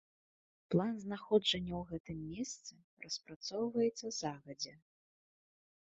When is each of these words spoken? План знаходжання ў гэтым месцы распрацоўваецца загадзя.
План 0.75 0.95
знаходжання 1.03 1.73
ў 1.79 1.83
гэтым 1.91 2.17
месцы 2.31 2.73
распрацоўваецца 3.07 4.07
загадзя. 4.21 4.75